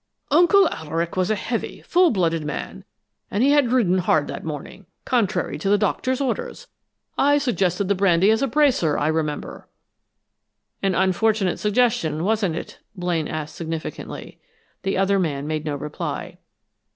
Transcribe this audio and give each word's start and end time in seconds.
"Uncle 0.31 0.67
Alaric 0.69 1.15
was 1.15 1.29
a 1.29 1.35
heavy, 1.35 1.83
full 1.83 2.09
blooded 2.09 2.43
man, 2.43 2.83
and 3.29 3.43
he 3.43 3.51
had 3.51 3.71
ridden 3.71 3.99
hard 3.99 4.27
that 4.27 4.43
morning, 4.43 4.87
contrary 5.05 5.59
to 5.59 5.69
the 5.69 5.77
doctor's 5.77 6.19
orders. 6.19 6.65
I 7.19 7.37
suggested 7.37 7.87
the 7.87 7.93
brandy 7.93 8.31
as 8.31 8.41
a 8.41 8.47
bracer, 8.47 8.97
I 8.97 9.09
remember." 9.09 9.67
"An 10.81 10.95
unfortunate 10.95 11.59
suggestion, 11.59 12.23
wasn't 12.23 12.55
it?" 12.55 12.79
Blaine 12.95 13.27
asked, 13.27 13.55
significantly. 13.55 14.39
The 14.81 14.97
other 14.97 15.19
man 15.19 15.45
made 15.45 15.65
no 15.65 15.75
reply. 15.75 16.39